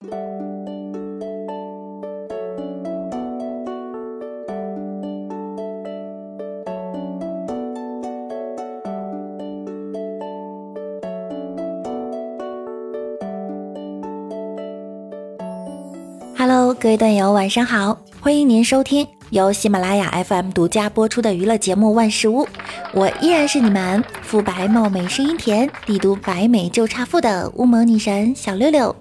[0.00, 0.12] Hello，
[16.74, 17.98] 各位段友，晚上好！
[18.20, 22.44] 欢迎您收听由喜马拉雅 FM 独家播出的娱乐节目《万事屋》，
[22.92, 28.94] 我依然是你们肤白貌美、声音甜、帝都白美就差富的乌蒙女神小六六。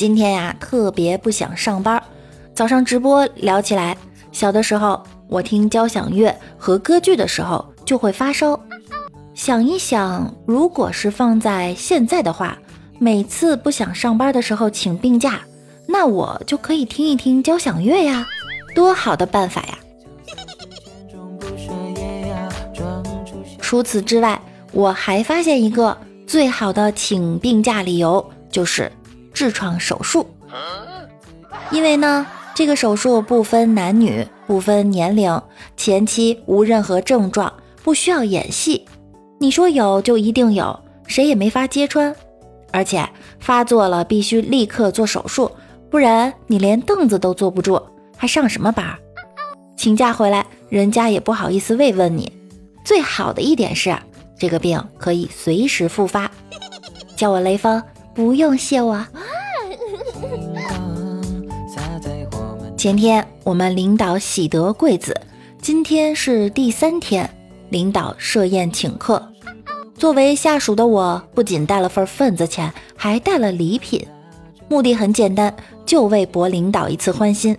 [0.00, 2.02] 今天呀，特别不想上班。
[2.54, 3.94] 早上直播聊起来，
[4.32, 8.58] 小的时候我听交响乐和歌剧的时候就会发烧。
[9.34, 12.56] 想一想，如果是放在现在的话，
[12.98, 15.42] 每次不想上班的时候请病假，
[15.86, 18.26] 那我就可以听一听交响乐呀，
[18.74, 19.78] 多好的办法呀！
[23.60, 24.40] 除此之外，
[24.72, 25.94] 我还发现一个
[26.26, 28.90] 最好的请病假理由，就是
[29.40, 30.28] 痔疮手术。
[31.70, 35.40] 因为呢，这个手术不分男女，不分年龄，
[35.76, 38.84] 前期无任何症状，不需要演戏。
[39.38, 42.14] 你说有就一定有，谁也没法揭穿。
[42.72, 45.50] 而且发作了必须立刻做手术，
[45.90, 47.82] 不然你连凳子都坐不住，
[48.16, 48.96] 还上什么班？
[49.76, 52.30] 请假回来，人家也不好意思慰问你。
[52.84, 53.96] 最好的一点是，
[54.38, 56.30] 这个病可以随时复发。
[57.16, 57.82] 叫我雷锋，
[58.20, 59.02] 不用谢我。
[62.76, 65.18] 前天我们领导喜得贵子，
[65.62, 67.28] 今天是第三天，
[67.70, 69.26] 领导设宴请客。
[69.94, 74.06] 作为下属的我，不仅带了份份子钱，还带了礼品，
[74.68, 77.56] 目的很简单，就为博领导一次欢心。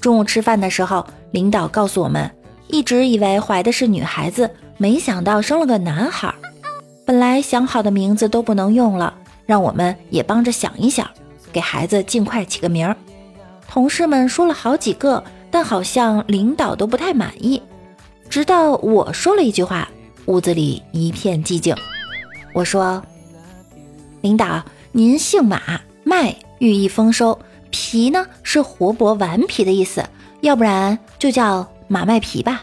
[0.00, 2.30] 中午吃饭的时候，领导告诉我们，
[2.68, 6.32] 一直以为怀的是女孩子，没想到生了个男孩。
[7.04, 9.12] 本来想好的名字都不能用了，
[9.50, 11.10] 让我们也帮着想一想，
[11.50, 12.96] 给孩子尽快起个名儿。
[13.66, 17.60] 同事们说了好几个，但好像领导都不太满意。
[18.28, 19.88] 直到我说了一句话。
[20.26, 21.74] 屋子里一片寂静。
[22.52, 23.02] 我说
[24.22, 27.36] ：“领导，您姓马，麦寓意丰收，
[27.70, 30.04] 皮呢是活泼顽皮的意思，
[30.42, 32.62] 要不然就叫马麦皮吧。”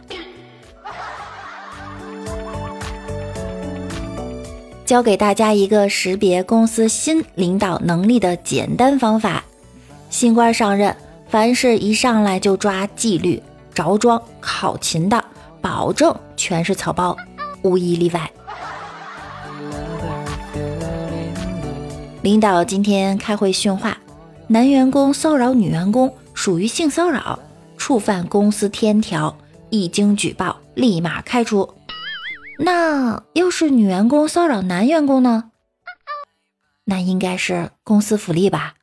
[4.87, 9.43] 教给大家一个识别公司新领导能力的简单方法：
[10.09, 10.95] 新官上任，
[11.27, 13.43] 凡是一上来就抓纪律、
[13.73, 15.21] 着装、考勤的，
[15.59, 17.13] 保证全是草包。
[17.63, 18.31] 无一例外。
[22.21, 23.97] 领导今天开会训话：
[24.47, 27.37] 男员工骚扰女员工属于性骚扰，
[27.75, 29.35] 触犯公司天条，
[29.69, 31.69] 一经举报立马开除。
[32.59, 35.51] 那要是女员工骚扰男员工呢？
[36.85, 38.73] 那应该是公司福利吧。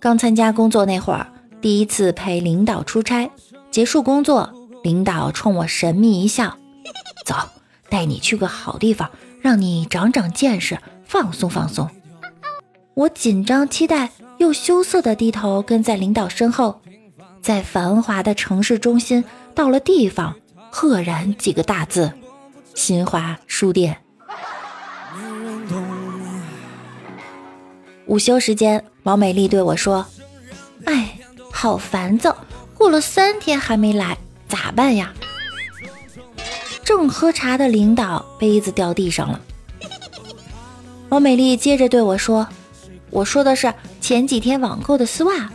[0.00, 1.26] 刚参加工作那会儿，
[1.60, 3.30] 第一次陪领导出差，
[3.70, 4.52] 结束工作，
[4.82, 6.56] 领导冲我神秘一笑
[7.24, 7.34] ：“走，
[7.88, 9.10] 带你去个好地方，
[9.46, 11.88] 让你长长见识，放松放松。”
[12.94, 16.80] 我紧张期待又羞涩的低头跟在领导身后，
[17.40, 19.22] 在繁华的城市中心，
[19.54, 20.34] 到了地方，
[20.68, 22.12] 赫然几个大字
[22.74, 23.96] ：“新华书店。”
[28.06, 30.04] 午休时间，毛美丽对我说
[30.86, 31.16] ：“哎，
[31.52, 32.36] 好烦躁，
[32.74, 34.18] 过了三天还没来，
[34.48, 35.14] 咋办呀？”
[36.86, 39.40] 正喝茶的领导杯子掉地上了。
[41.08, 42.46] 王美丽接着对我说
[43.10, 45.50] ：“我说的是前几天网购的丝袜。”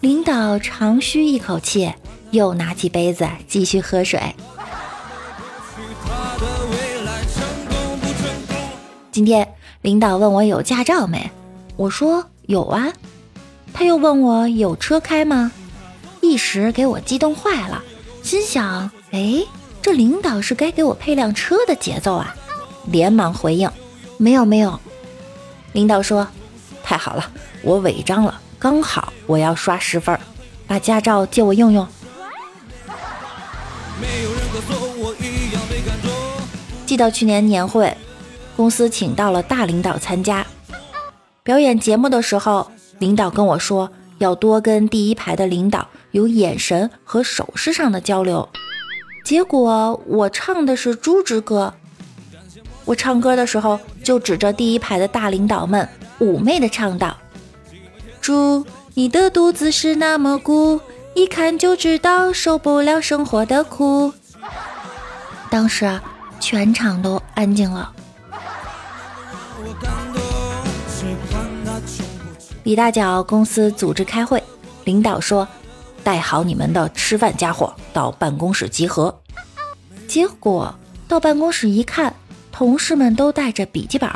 [0.00, 1.94] 领导长吁一口气，
[2.32, 4.20] 又拿起杯子继续喝水。
[9.12, 9.46] 今天
[9.82, 11.30] 领导问我有驾照没？
[11.76, 12.92] 我说有啊，
[13.72, 15.52] 他又问我有车开吗？
[16.20, 17.80] 一时给我激动坏了，
[18.24, 19.44] 心想：哎，
[19.82, 22.32] 这领导是该给我配辆车的节奏啊！
[22.86, 23.68] 连忙回应：
[24.16, 24.78] 没有没有。
[25.72, 26.26] 领导说：
[26.84, 27.28] 太好了，
[27.62, 30.16] 我违章了，刚好我要刷十分，
[30.68, 31.86] 把驾照借我用用。
[36.86, 37.96] 记得去年年会，
[38.56, 40.46] 公司请到了大领导参加。
[41.42, 42.70] 表演节目的时候，
[43.00, 48.48] 领导跟我说要多跟第一排的领导有眼神和手势上的交流。
[49.24, 51.72] 结果我唱的是《猪之歌》，
[52.84, 55.88] 我唱歌的时候就指着第一排的大领导们，
[56.18, 57.16] 妩媚的唱道
[58.20, 60.80] ：“猪，你的肚子是那么鼓，
[61.14, 64.12] 一看就知道受不了生活的苦。
[65.48, 66.02] ”当时啊，
[66.40, 67.92] 全场都安静了。
[72.64, 74.42] 李大脚公司组织开会，
[74.84, 75.46] 领导说
[76.04, 79.20] ：“带好你们的吃饭家伙到办公室集合。”
[80.08, 80.74] 结果
[81.08, 82.14] 到办公室一看。
[82.54, 84.08] 同事们都带着笔记本，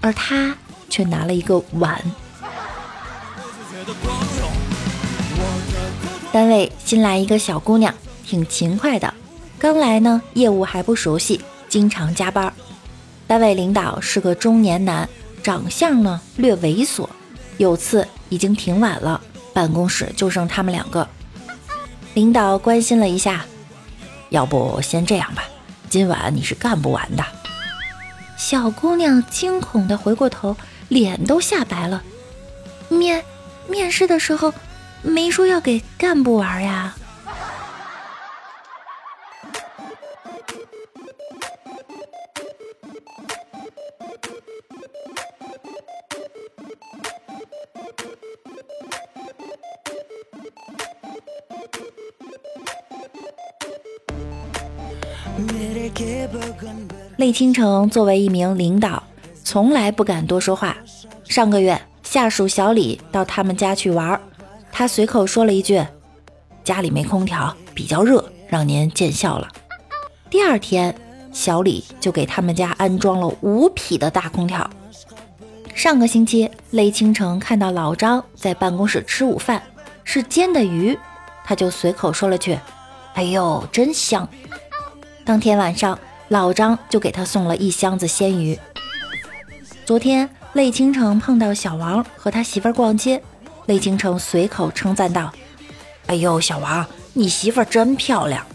[0.00, 0.56] 而他
[0.88, 2.02] 却拿了一个碗。
[6.32, 9.12] 单位新来一个小姑娘，挺勤快的。
[9.58, 11.38] 刚来呢，业务还不熟悉，
[11.68, 12.50] 经常加班。
[13.26, 15.06] 单位领导是个中年男，
[15.42, 17.06] 长相呢略猥琐。
[17.58, 19.20] 有次已经挺晚了，
[19.52, 21.06] 办公室就剩他们两个。
[22.14, 23.44] 领导关心了一下，
[24.28, 25.44] 要不先这样吧，
[25.88, 27.24] 今晚你是干不完的。
[28.36, 30.56] 小姑娘惊恐地回过头，
[30.88, 32.02] 脸都吓白了。
[32.88, 33.24] 面
[33.66, 34.52] 面试的时候
[35.00, 36.94] 没说要给干部玩呀。
[57.18, 59.02] 魏倾城作为一名领导，
[59.44, 60.76] 从来不敢多说话。
[61.24, 64.20] 上个月，下属小李到他们家去玩，
[64.70, 65.82] 他随口说了一句
[66.64, 69.48] ：“家里没空调，比较热，让您见笑了。”
[70.28, 70.94] 第二天，
[71.32, 74.68] 小李就给他们家安装了五匹的大空调。
[75.74, 79.62] 上个星期，雷倾城看到老张在办公室吃午饭，
[80.04, 80.98] 是煎的鱼，
[81.44, 82.58] 他就随口说了句
[83.14, 84.28] ：“哎呦，真香。”
[85.24, 85.98] 当天晚上。
[86.28, 88.58] 老张就给他送了一箱子鲜鱼。
[89.84, 93.22] 昨天，泪倾城碰到小王和他媳妇儿逛街，
[93.66, 95.30] 泪倾城随口称赞道
[96.08, 98.46] ：“哎呦，小王，你媳妇儿真漂亮。”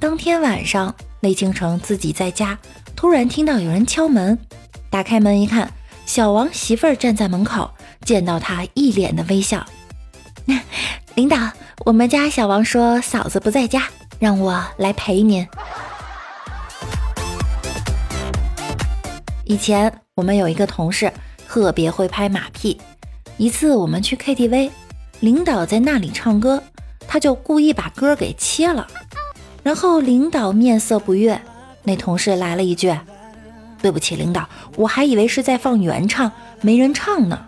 [0.00, 2.58] 当天晚上，泪倾城自己在家，
[2.96, 4.36] 突然听到有人敲门，
[4.90, 5.72] 打开门一看，
[6.04, 7.70] 小王媳妇儿站在门口，
[8.04, 9.64] 见到他一脸的微笑。
[11.14, 11.36] 领导，
[11.84, 13.84] 我们家小王说嫂子不在家，
[14.22, 15.44] 让我来陪您。
[19.42, 21.12] 以前我们有一个同事
[21.48, 22.80] 特别会拍马屁。
[23.36, 24.70] 一次我们去 KTV，
[25.18, 26.62] 领导在那里唱歌，
[27.08, 28.86] 他就故意把歌给切了。
[29.64, 31.42] 然后领导面色不悦，
[31.82, 32.96] 那同事来了一句
[33.82, 36.30] ：“对不起，领导，我还以为是在放原唱，
[36.60, 37.44] 没人唱呢。”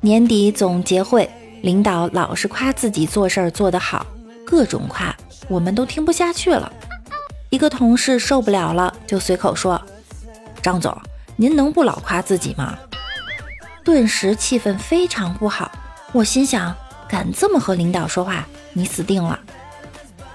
[0.00, 1.30] 年底总结会，
[1.64, 4.04] 领导老是夸自己做事儿做得好，
[4.44, 5.16] 各种夸，
[5.48, 6.70] 我们都听不下去了。
[7.48, 9.80] 一个同事受不了了，就随口说
[10.60, 10.94] ：“张总，
[11.36, 12.78] 您能不老夸自己吗？”
[13.82, 15.72] 顿时气氛非常不好。
[16.12, 16.76] 我心想：
[17.08, 19.40] 敢这么和领导说话，你死定了！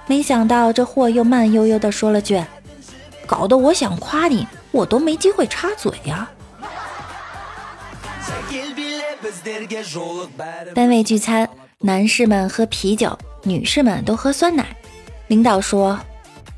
[0.08, 2.44] 没想到这货又慢悠悠地说了句
[3.28, 6.28] ：“搞得我想夸你，我都没机会插嘴呀。”
[10.74, 11.50] 单位聚餐，
[11.80, 14.76] 男士们喝啤酒，女士们都喝酸奶。
[15.28, 16.00] 领导说。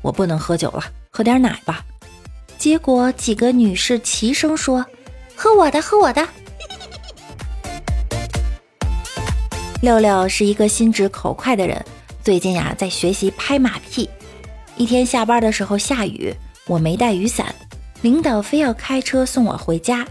[0.02, 1.84] 我不能喝酒了，喝点奶吧。
[2.58, 4.84] 结果几个女士齐声说
[5.36, 6.26] ：“喝我的，喝我的。
[9.80, 11.80] ”六六是一个心直口快的人，
[12.20, 14.10] 最近呀在学习拍马屁。
[14.76, 16.34] 一天下班的时候下雨，
[16.66, 17.54] 我没带雨伞，
[18.00, 20.04] 领导非要开车送我回家，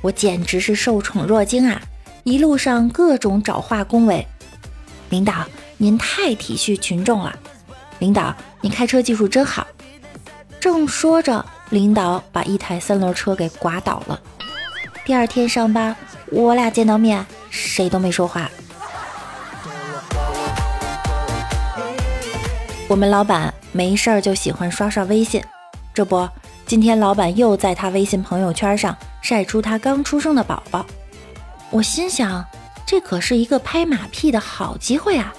[0.00, 1.82] 我简直是受宠若惊啊！
[2.24, 4.26] 一路上各种找话恭维，
[5.10, 5.44] 领导
[5.76, 7.38] 您太体恤群众了。
[7.98, 9.66] 领导，你开车技术真好。
[10.58, 14.18] 正说着，领导把一台三轮车给刮倒了。
[15.04, 15.94] 第二天上班，
[16.30, 18.50] 我俩见到面，谁都没说话。
[22.88, 25.44] 我们老板没事儿就喜欢刷刷微信，
[25.92, 26.26] 这不，
[26.64, 30.86] 今天老板又在他微信朋友圈上晒出他刚出生的宝宝。
[31.74, 32.46] 我心想，
[32.86, 35.34] 这可是一个拍马屁的好机会啊！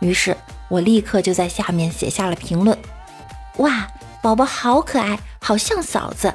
[0.00, 0.36] 于是。
[0.68, 2.76] 我立刻就在下面写下了评论
[3.58, 3.86] ：“哇，
[4.22, 6.32] 宝宝好可爱，好像嫂子。”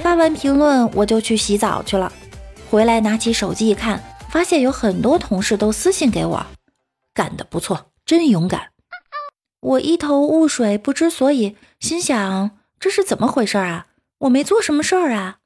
[0.00, 2.12] 发完评论，我就去洗澡去了。
[2.70, 6.46] 回来拿起手机一看，发现有很多同事都私信给我
[7.12, 8.68] ：“干得不错，真勇敢。”
[9.58, 13.86] 我一头雾水，不知所以，心想这是怎么回事啊？
[14.18, 15.38] 我没做什么事儿啊！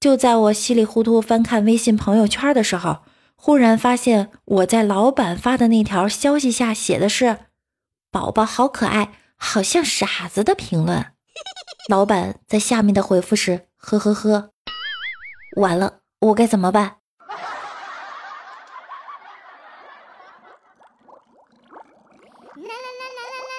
[0.00, 3.02] 就在我稀里糊涂翻看微信朋友圈的时候。
[3.40, 7.38] 忽然发现我在老板发的那条消息下写的是
[8.10, 11.12] ：“宝宝好可爱，好像傻子的评论。
[11.88, 14.50] 老板在下面的回复是呵呵呵。
[15.56, 16.82] 完了，我该怎么办？
[16.84, 17.36] 啦
[22.56, 23.57] 啦啦啦啦啦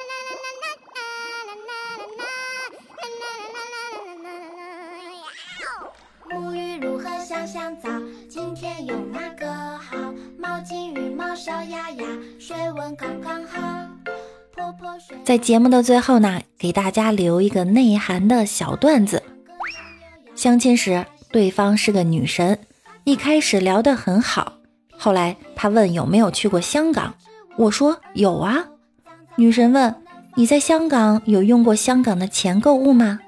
[6.30, 7.90] 沐浴乳和香香皂，
[8.30, 9.98] 今天用哪个好？
[10.38, 12.06] 毛巾与毛刷，丫丫，
[12.40, 13.60] 水温刚刚好
[15.24, 19.24] 在节目的最后呢，给大家留一个内涵的小段子。
[20.36, 22.60] 相亲时，对方是个女神，
[23.06, 24.54] 一开始聊得很好，
[24.98, 27.16] 后来她问有没有去过香港，
[27.58, 28.66] 我说有啊。
[29.36, 29.96] 女神问
[30.36, 33.20] 你在香港有用过香港的钱购物吗？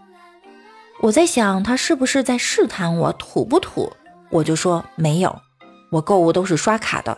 [1.01, 3.91] 我在想他是不是在试探我土不土，
[4.29, 5.41] 我就说没有，
[5.89, 7.17] 我购物都是刷卡的。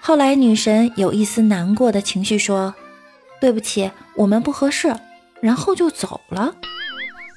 [0.00, 2.74] 后来女神有一丝难过的情绪说。
[3.40, 4.94] 对不起，我们不合适，
[5.40, 6.54] 然后就走了。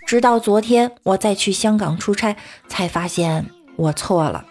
[0.05, 2.35] 直到昨天我再去香港出差，
[2.67, 4.43] 才发现我错了。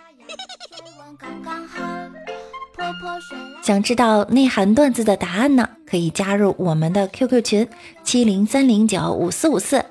[3.62, 5.68] 想知道内涵段子的答案呢？
[5.86, 7.68] 可以加入我们的 QQ 群
[8.02, 9.84] 七零三零九五四五四。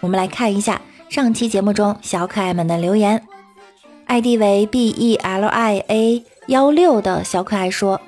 [0.00, 3.22] 我们来看一下上期节目中小可爱们的留言。
[4.06, 8.00] ID 为 B E L I A 幺六的小可爱说。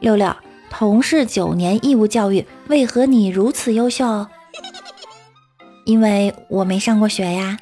[0.00, 0.34] 六六，
[0.70, 4.26] 同是九年义务教育，为何你如此优秀？
[5.84, 7.58] 因为我没上过学呀。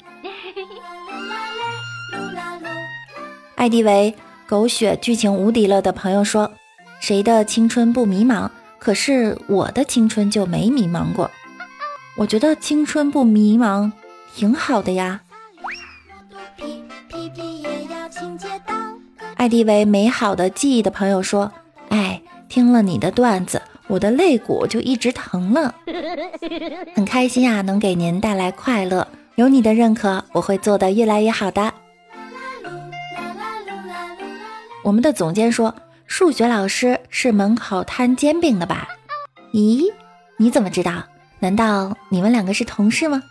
[3.55, 4.15] 艾迪为
[4.47, 6.51] 狗血剧情无敌了的朋友说
[6.99, 8.49] ：“谁的青春不迷茫？
[8.79, 11.29] 可是我的青春就没迷茫过。
[12.17, 13.91] 我觉得青春不迷茫
[14.35, 15.21] 挺好的呀。”
[19.37, 21.51] 艾迪为美好的记忆的朋友说
[21.89, 25.73] ：“哎。”听了你的段子，我的肋骨就一直疼了，
[26.93, 29.07] 很开心啊，能给您带来快乐。
[29.35, 31.73] 有你的认可，我会做得越来越好的。
[34.83, 35.73] 我们的总监说，
[36.07, 38.89] 数学老师是门口摊煎饼的吧？
[39.53, 39.89] 咦，
[40.35, 41.01] 你怎么知道？
[41.41, 43.23] 难道你们两个是同事吗？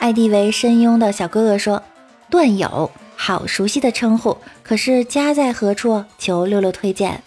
[0.00, 1.82] 艾迪为深拥的小哥哥说，
[2.28, 2.90] 段友。
[3.20, 6.04] 好熟悉的称呼，可是家在何处？
[6.18, 7.22] 求六六推荐。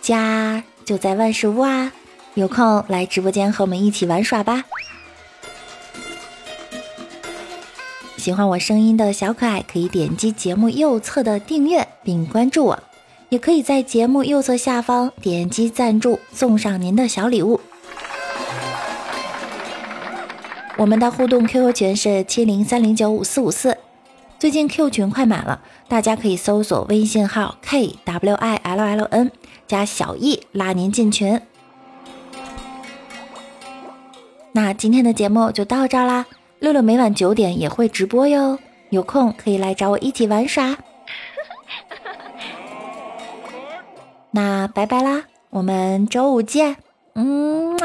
[0.00, 1.92] 家就在万事屋啊，
[2.34, 4.64] 有空来直播间和我们一起玩耍吧。
[8.16, 12.82] 喜欢我声音的小可爱，可以点击节目右侧的订阅并关注我，
[13.30, 17.60] 也可以在节目右侧下方点击赞助，送上您的小礼物。
[20.76, 23.76] 我们的互动 QQ 群是七零三零九五四五四。
[24.38, 29.30] 最近 Q 群快满了，大家可以搜索微信号 k w i l l n
[29.68, 31.40] 加小易拉您进群。
[34.52, 36.26] 那今天的节目就到这儿啦，
[36.58, 38.58] 六六每晚九点也会直播哟，
[38.88, 40.76] 有空可以来找我一起玩耍。
[44.32, 46.76] 那拜拜啦，我们周五见，
[47.14, 47.76] 嗯。